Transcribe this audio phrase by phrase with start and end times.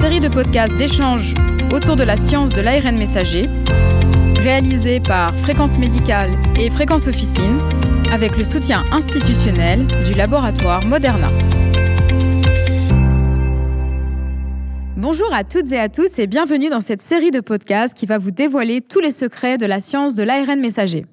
[0.00, 1.34] série de podcasts d'échange
[1.70, 3.50] autour de la science de l'ARN messager,
[4.36, 7.58] réalisée par Fréquence Médicale et Fréquence Officine,
[8.10, 11.28] avec le soutien institutionnel du laboratoire Moderna.
[14.96, 18.16] Bonjour à toutes et à tous et bienvenue dans cette série de podcasts qui va
[18.16, 21.04] vous dévoiler tous les secrets de la science de l'ARN messager.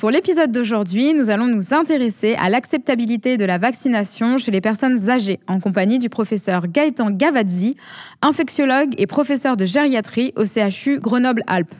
[0.00, 5.10] Pour l'épisode d'aujourd'hui, nous allons nous intéresser à l'acceptabilité de la vaccination chez les personnes
[5.10, 7.76] âgées en compagnie du professeur Gaëtan Gavazzi,
[8.22, 11.74] infectiologue et professeur de gériatrie au CHU Grenoble-Alpes.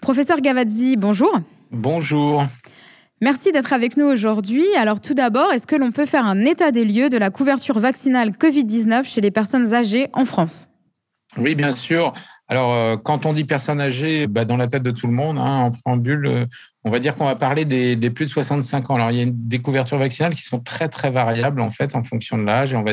[0.00, 1.38] Professeur Gavazzi, bonjour.
[1.70, 2.46] Bonjour.
[3.20, 4.64] Merci d'être avec nous aujourd'hui.
[4.78, 7.78] Alors tout d'abord, est-ce que l'on peut faire un état des lieux de la couverture
[7.78, 10.70] vaccinale Covid-19 chez les personnes âgées en France?
[11.36, 12.14] Oui, bien sûr.
[12.48, 15.38] Alors, euh, quand on dit personnes âgées, bah, dans la tête de tout le monde,
[15.38, 16.46] hein, en préambule, euh,
[16.84, 18.96] on va dire qu'on va parler des, plus de 65 ans.
[18.96, 22.02] Alors, il y a des couvertures vaccinales qui sont très, très variables, en fait, en
[22.02, 22.74] fonction de l'âge.
[22.74, 22.84] Et on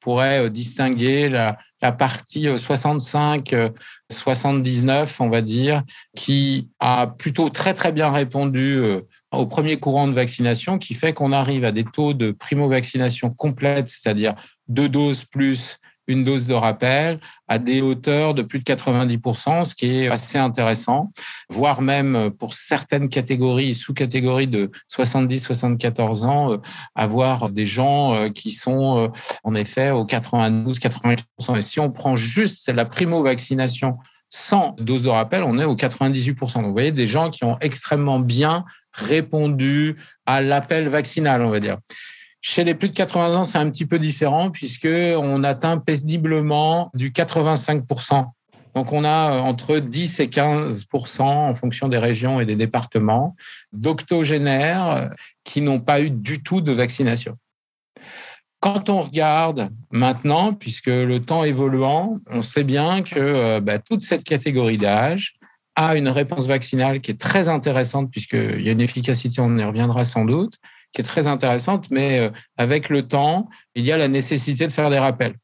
[0.00, 3.54] pourrait euh, distinguer la, la partie 65,
[4.10, 8.78] 79, on va dire, qui a plutôt très, très bien répondu
[9.30, 13.88] au premier courant de vaccination, qui fait qu'on arrive à des taux de primo-vaccination complète,
[13.88, 14.34] c'est-à-dire
[14.66, 15.78] deux doses plus
[16.08, 20.38] une dose de rappel à des hauteurs de plus de 90%, ce qui est assez
[20.38, 21.12] intéressant,
[21.48, 26.56] voire même pour certaines catégories, sous-catégories de 70-74 ans, euh,
[26.94, 29.08] avoir des gens euh, qui sont euh,
[29.44, 31.56] en effet au 92-95%.
[31.56, 33.98] Et si on prend juste la primo-vaccination
[34.30, 36.54] sans dose de rappel, on est au 98%.
[36.54, 41.60] Donc, vous voyez, des gens qui ont extrêmement bien répondu à l'appel vaccinal, on va
[41.60, 41.78] dire.
[42.40, 46.90] Chez les plus de 80 ans, c'est un petit peu différent puisque on atteint péniblement
[46.94, 48.26] du 85%.
[48.74, 50.86] Donc, on a euh, entre 10 et 15
[51.18, 53.34] en fonction des régions et des départements
[53.72, 55.08] d'octogénaires euh,
[55.42, 57.36] qui n'ont pas eu du tout de vaccination.
[58.60, 64.02] Quand on regarde maintenant, puisque le temps évoluant, on sait bien que euh, bah, toute
[64.02, 65.34] cette catégorie d'âge
[65.74, 69.64] a une réponse vaccinale qui est très intéressante, puisqu'il y a une efficacité, on y
[69.64, 70.54] reviendra sans doute,
[70.92, 74.72] qui est très intéressante, mais euh, avec le temps, il y a la nécessité de
[74.72, 75.34] faire des rappels.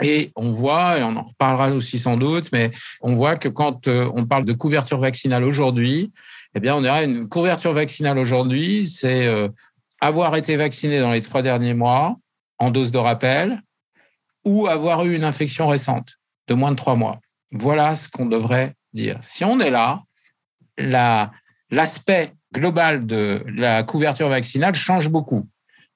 [0.00, 2.70] Et on voit, et on en reparlera aussi sans doute, mais
[3.02, 6.12] on voit que quand euh, on parle de couverture vaccinale aujourd'hui,
[6.54, 9.48] eh bien, on dirait une couverture vaccinale aujourd'hui, c'est euh,
[10.00, 12.16] avoir été vacciné dans les trois derniers mois
[12.58, 13.62] en dose de rappel
[14.44, 17.20] ou avoir eu une infection récente de moins de trois mois.
[17.52, 19.18] Voilà ce qu'on devrait dire.
[19.22, 20.00] Si on est là,
[21.70, 25.48] l'aspect global de la couverture vaccinale change beaucoup,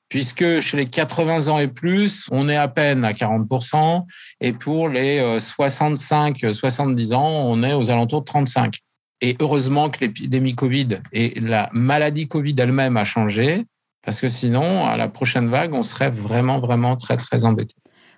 [0.09, 4.05] puisque chez les 80 ans et plus, on est à peine à 40%,
[4.41, 8.73] et pour les 65-70 euh, ans, on est aux alentours de 35%.
[9.23, 13.65] Et heureusement que l'épidémie Covid et la maladie Covid elle-même a changé,
[14.03, 17.75] parce que sinon, à la prochaine vague, on serait vraiment, vraiment très, très embêté.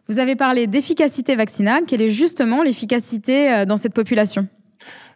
[0.08, 1.84] Vous avez parlé d'efficacité vaccinale.
[1.86, 4.48] Quelle est justement l'efficacité euh, dans cette population?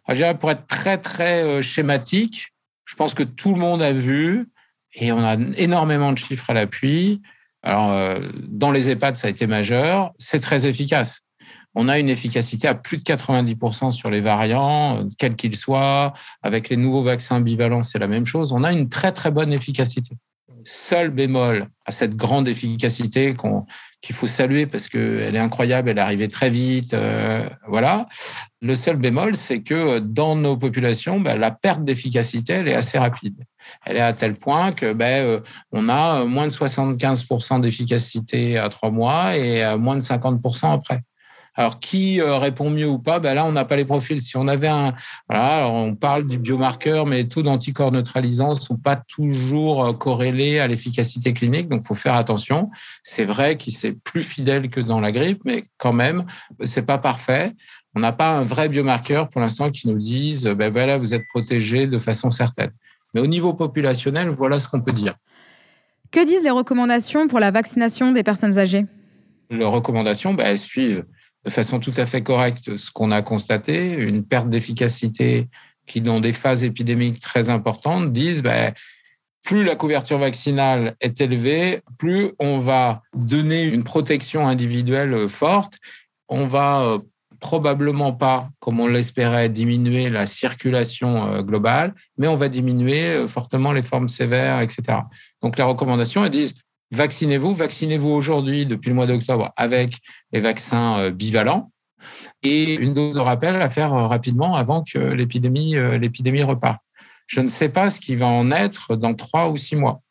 [0.06, 2.52] Ah, Pour être très, très euh, schématique,
[2.92, 4.50] je pense que tout le monde a vu,
[4.92, 7.22] et on a énormément de chiffres à l'appui.
[7.62, 10.12] Alors, euh, dans les EHPAD, ça a été majeur.
[10.18, 11.22] C'est très efficace.
[11.74, 16.12] On a une efficacité à plus de 90% sur les variants, quels qu'ils soient.
[16.42, 18.52] Avec les nouveaux vaccins bivalents, c'est la même chose.
[18.52, 20.14] On a une très, très bonne efficacité.
[20.64, 23.66] Seul bémol à cette grande efficacité qu'on
[24.00, 28.08] qu'il faut saluer parce qu'elle est incroyable, elle est arrivée très vite, euh, voilà.
[28.60, 32.98] Le seul bémol, c'est que dans nos populations, ben, la perte d'efficacité, elle est assez
[32.98, 33.44] rapide.
[33.86, 35.40] Elle est à tel point que ben, euh,
[35.70, 41.02] on a moins de 75% d'efficacité à trois mois et moins de 50% après.
[41.54, 43.20] Alors, qui euh, répond mieux ou pas?
[43.20, 44.20] Ben Là, on n'a pas les profils.
[44.20, 44.94] Si on avait un...
[45.28, 49.84] Voilà, alors on parle du biomarqueur, mais les taux d'anticorps neutralisants ne sont pas toujours
[49.84, 52.70] euh, corrélés à l'efficacité clinique, donc il faut faire attention.
[53.02, 56.24] C'est vrai qu'il c'est plus fidèle que dans la grippe, mais quand même,
[56.64, 57.52] c'est pas parfait.
[57.94, 61.26] On n'a pas un vrai biomarqueur pour l'instant qui nous dise, ben voilà, vous êtes
[61.28, 62.70] protégé de façon certaine.
[63.12, 65.14] Mais au niveau populationnel, voilà ce qu'on peut dire.
[66.10, 68.86] Que disent les recommandations pour la vaccination des personnes âgées?
[69.50, 71.04] Les recommandations, ben, elles suivent
[71.44, 75.48] de façon tout à fait correcte ce qu'on a constaté, une perte d'efficacité
[75.86, 78.72] qui, dans des phases épidémiques très importantes, disent ben,
[79.44, 85.78] plus la couverture vaccinale est élevée, plus on va donner une protection individuelle forte.
[86.28, 86.98] On va euh,
[87.40, 93.26] probablement pas, comme on l'espérait, diminuer la circulation euh, globale, mais on va diminuer euh,
[93.26, 95.00] fortement les formes sévères, etc.
[95.42, 96.54] Donc, les recommandations, elles disent
[96.92, 99.98] vaccinez-vous, vaccinez-vous aujourd'hui depuis le mois d'octobre avec
[100.30, 101.72] les vaccins euh, bivalents
[102.42, 106.80] et une dose de rappel à faire euh, rapidement avant que l'épidémie euh, l'épidémie reparte.
[107.26, 110.02] Je ne sais pas ce qui va en être dans trois ou six mois.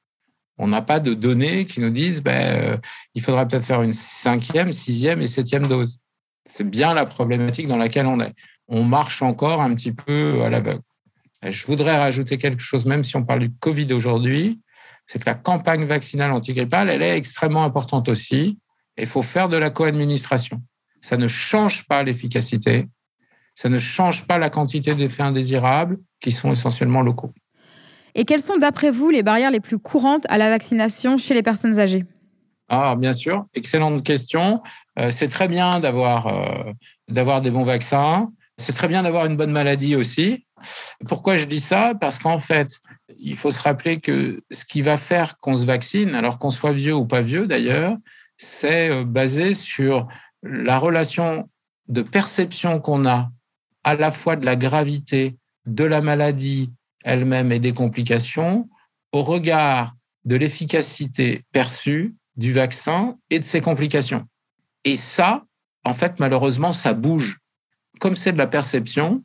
[0.58, 2.80] On n'a pas de données qui nous disent ben,
[3.16, 6.00] il faudra peut-être faire une cinquième, sixième et septième dose.
[6.46, 8.34] C'est bien la problématique dans laquelle on est.
[8.68, 10.82] On marche encore un petit peu à l'aveugle.
[11.44, 14.60] Je voudrais rajouter quelque chose, même si on parle du Covid aujourd'hui,
[15.06, 18.60] c'est que la campagne vaccinale antigrippale, elle est extrêmement importante aussi.
[18.98, 20.62] Il faut faire de la co-administration.
[21.02, 22.88] Ça ne change pas l'efficacité,
[23.56, 27.34] ça ne change pas la quantité d'effets indésirables qui sont essentiellement locaux.
[28.16, 31.44] Et quelles sont, d'après vous, les barrières les plus courantes à la vaccination chez les
[31.44, 32.06] personnes âgées?
[32.70, 34.62] Ah, bien sûr, excellente question.
[35.00, 36.72] Euh, c'est très bien d'avoir euh,
[37.10, 38.32] d'avoir des bons vaccins.
[38.58, 40.46] C'est très bien d'avoir une bonne maladie aussi.
[41.08, 41.94] Pourquoi je dis ça?
[42.00, 42.80] Parce qu'en fait,
[43.20, 46.74] il faut se rappeler que ce qui va faire qu'on se vaccine, alors qu'on soit
[46.74, 47.98] vieux ou pas vieux d'ailleurs,
[48.38, 50.08] c'est euh, basé sur
[50.44, 51.50] la relation
[51.88, 53.30] de perception qu'on a
[53.84, 55.36] à la fois de la gravité
[55.66, 56.72] de la maladie
[57.04, 58.70] elle-même et des complications
[59.12, 59.94] au regard
[60.26, 64.26] de l'efficacité perçue du vaccin et de ses complications.
[64.84, 65.44] Et ça,
[65.84, 67.40] en fait, malheureusement, ça bouge.
[68.00, 69.24] Comme c'est de la perception,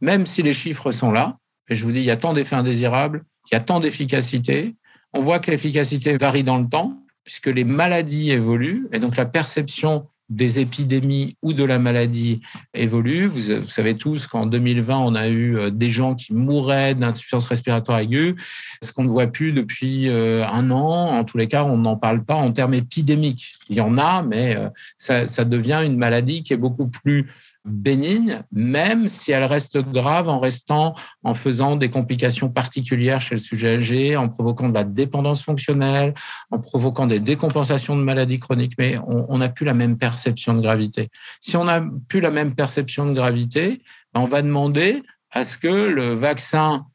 [0.00, 1.38] même si les chiffres sont là,
[1.68, 4.76] et je vous dis, il y a tant d'effets indésirables, il y a tant d'efficacité,
[5.12, 9.26] on voit que l'efficacité varie dans le temps, puisque les maladies évoluent, et donc la
[9.26, 12.40] perception des épidémies ou de la maladie
[12.74, 13.26] évolue.
[13.26, 18.00] Vous, savez tous qu'en 2020, on a eu euh, des gens qui mouraient d'insuffisance respiratoire
[18.00, 18.34] aiguë,
[18.82, 21.16] ce qu'on ne voit plus depuis euh, un an.
[21.16, 23.54] En tous les cas, on n'en parle pas en termes épidémiques.
[23.68, 27.28] Il y en a, mais euh, ça, ça devient une maladie qui est beaucoup plus
[27.66, 33.40] bénigne, même si elle reste grave en restant, en faisant des complications particulières chez le
[33.40, 36.14] sujet âgé, en provoquant de la dépendance fonctionnelle,
[36.50, 38.74] en provoquant des décompensations de maladies chroniques.
[38.78, 41.10] Mais on n'a plus la même perception de gravité.
[41.40, 43.82] Si on n'a plus la même perception de gravité,
[44.14, 46.86] ben, on va demander à ce que le vaccin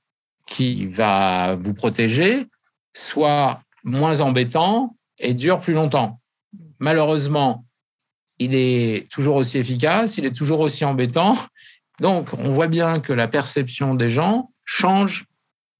[0.48, 2.48] qui va vous protéger
[2.94, 6.20] soit moins embêtant et dure plus longtemps.
[6.80, 7.66] Malheureusement,
[8.42, 11.38] il est toujours aussi efficace, il est toujours aussi embêtant.
[12.00, 15.26] Donc, on voit bien que la perception des gens change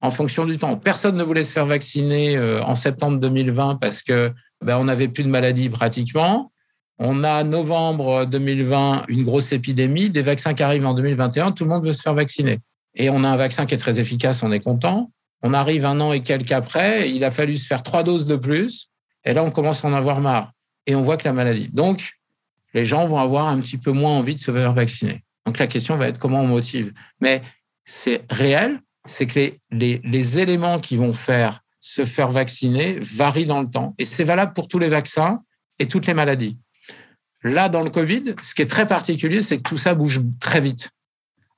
[0.00, 0.76] en fonction du temps.
[0.76, 4.32] Personne ne voulait se faire vacciner euh, en septembre 2020 parce que
[4.64, 6.52] ben, on n'avait plus de maladie pratiquement.
[7.00, 11.70] On a novembre 2020 une grosse épidémie, des vaccins qui arrivent en 2021, tout le
[11.70, 12.60] monde veut se faire vacciner.
[12.94, 15.10] Et on a un vaccin qui est très efficace, on est content.
[15.42, 18.36] On arrive un an et quelques après, il a fallu se faire trois doses de
[18.36, 18.88] plus,
[19.24, 20.52] et là on commence à en avoir marre.
[20.86, 21.68] Et on voit que la maladie.
[21.72, 22.21] Donc,
[22.74, 25.24] les gens vont avoir un petit peu moins envie de se faire vacciner.
[25.46, 26.92] Donc la question va être comment on motive.
[27.20, 27.42] Mais
[27.84, 33.60] c'est réel, c'est que les, les, éléments qui vont faire se faire vacciner varient dans
[33.60, 33.94] le temps.
[33.98, 35.42] Et c'est valable pour tous les vaccins
[35.78, 36.58] et toutes les maladies.
[37.42, 40.60] Là, dans le Covid, ce qui est très particulier, c'est que tout ça bouge très
[40.60, 40.90] vite.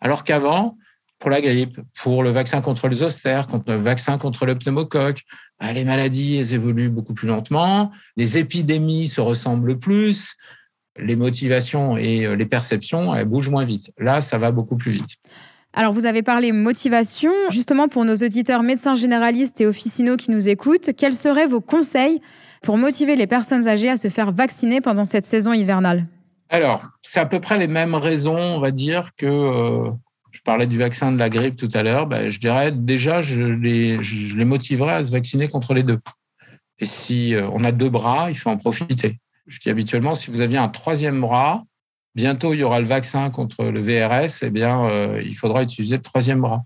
[0.00, 0.78] Alors qu'avant,
[1.18, 5.22] pour la grippe, pour le vaccin contre le zoster, contre le vaccin contre le pneumocoque,
[5.60, 10.36] bah, les maladies évoluent beaucoup plus lentement, les épidémies se ressemblent plus,
[10.98, 13.92] les motivations et euh, les perceptions elles bougent moins vite.
[13.98, 15.16] Là, ça va beaucoup plus vite.
[15.76, 17.32] Alors, vous avez parlé motivation.
[17.50, 22.20] Justement, pour nos auditeurs médecins généralistes et officinaux qui nous écoutent, quels seraient vos conseils
[22.62, 26.06] pour motiver les personnes âgées à se faire vacciner pendant cette saison hivernale?
[26.48, 29.90] Alors, c'est à peu près les mêmes raisons, on va dire, que euh,
[30.30, 32.06] je parlais du vaccin de la grippe tout à l'heure.
[32.06, 35.98] Ben, je dirais déjà, je les, je les motiverais à se vacciner contre les deux.
[36.78, 39.18] Et si euh, on a deux bras, il faut en profiter.
[39.46, 41.64] Je dis habituellement, si vous aviez un troisième bras,
[42.14, 45.96] bientôt il y aura le vaccin contre le VRS, eh bien, euh, il faudra utiliser
[45.96, 46.64] le troisième bras.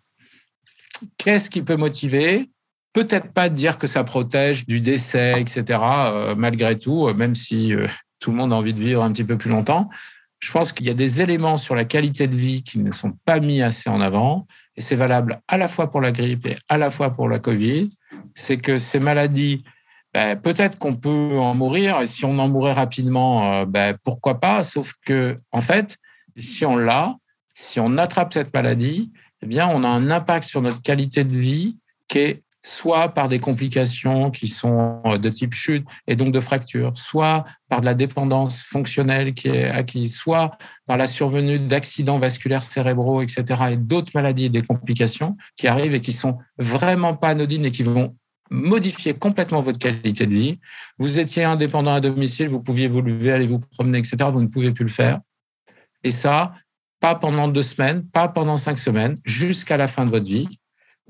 [1.17, 2.51] Qu'est-ce qui peut motiver?
[2.93, 5.81] Peut-être pas dire que ça protège du décès, etc.
[5.83, 7.73] Euh, malgré tout, euh, même si
[8.21, 9.89] tout le monde a envie de vivre un petit peu plus longtemps.
[10.41, 13.13] Je pense qu'il y a des éléments sur la qualité de vie qui ne sont
[13.25, 16.57] pas mis assez en avant, et c'est valable à la fois pour la grippe et
[16.69, 17.91] à la fois pour la Covid.
[18.35, 19.65] C'est que ces maladies
[20.15, 24.41] ben, peut-être qu'on peut en mourir, et si on en mourait rapidement, euh, ben, pourquoi
[24.41, 25.99] pas, sauf que, en fait,
[26.37, 27.17] si on l'a,
[27.55, 29.13] si on attrape cette maladie,
[29.43, 31.77] eh bien, on a un impact sur notre qualité de vie
[32.09, 36.41] qui est soit par des complications qui sont euh, de type chute et donc de
[36.41, 42.19] fracture, soit par de la dépendance fonctionnelle qui est acquise, soit par la survenue d'accidents
[42.19, 47.15] vasculaires cérébraux, etc., et d'autres maladies et des complications qui arrivent et qui sont vraiment
[47.15, 48.17] pas anodines et qui vont
[48.51, 50.59] modifier complètement votre qualité de vie.
[50.99, 54.17] Vous étiez indépendant à domicile, vous pouviez vous lever, aller vous promener, etc.
[54.33, 55.21] Vous ne pouvez plus le faire.
[56.05, 56.55] Et ça,
[57.01, 60.49] pas pendant deux semaines, pas pendant cinq semaines, jusqu'à la fin de votre vie.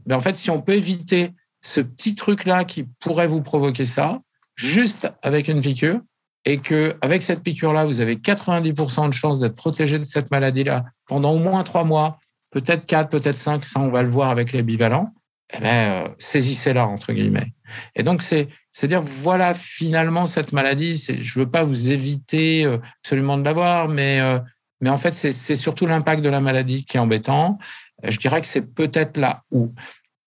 [0.07, 4.21] Mais en fait, si on peut éviter ce petit truc-là qui pourrait vous provoquer ça,
[4.55, 6.01] juste avec une piqûre,
[6.45, 10.85] et que avec cette piqûre-là, vous avez 90% de chances d'être protégé de cette maladie-là
[11.07, 12.19] pendant au moins trois mois,
[12.51, 15.13] peut-être quatre, peut-être cinq, ça on va le voir avec les bivalents
[15.53, 17.53] eh ben, euh, saisissez-la, entre guillemets.
[17.95, 18.49] Et donc, c'est
[18.83, 24.21] dire, voilà, finalement, cette maladie, je veux pas vous éviter euh, absolument de l'avoir, mais,
[24.21, 24.39] euh,
[24.87, 27.59] en fait, c'est surtout l'impact de la maladie qui est embêtant.
[28.05, 29.75] Je dirais que c'est peut-être là où.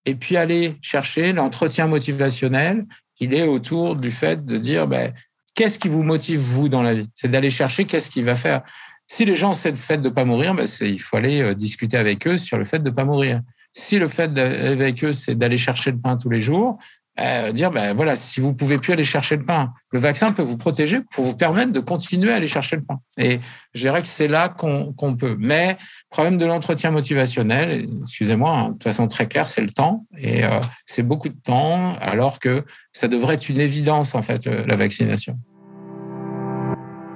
[0.05, 2.85] Et puis, aller chercher l'entretien motivationnel,
[3.19, 5.13] il est autour du fait de dire, ben,
[5.53, 7.09] qu'est-ce qui vous motive, vous, dans la vie?
[7.15, 8.63] C'est d'aller chercher qu'est-ce qui va faire.
[9.07, 11.95] Si les gens, c'est le fait de ne pas mourir, ben, il faut aller discuter
[11.95, 13.39] avec eux sur le fait de ne pas mourir.
[13.73, 16.77] Si le fait avec eux, c'est d'aller chercher le pain tous les jours,
[17.19, 20.41] euh, dire ben voilà, si vous pouvez plus aller chercher le pain, le vaccin peut
[20.41, 22.99] vous protéger pour vous permettre de continuer à aller chercher le pain.
[23.17, 23.39] Et
[23.73, 25.35] je dirais que c'est là qu'on peut.
[25.37, 25.77] Mais
[26.09, 30.05] problème de l'entretien motivationnel, excusez-moi, hein, de façon très claire, c'est le temps.
[30.17, 32.63] Et euh, c'est beaucoup de temps, alors que
[32.93, 35.37] ça devrait être une évidence en fait la vaccination.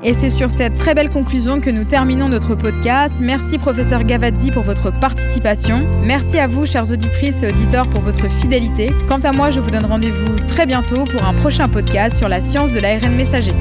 [0.08, 3.22] Et c'est sur cette très belle conclusion que nous terminons notre podcast.
[3.24, 5.84] Merci professeur Gavazzi pour votre participation.
[6.04, 8.92] Merci à vous chères auditrices et auditeurs pour votre fidélité.
[9.08, 12.40] Quant à moi, je vous donne rendez-vous très bientôt pour un prochain podcast sur la
[12.40, 13.54] science de l'ARN messager.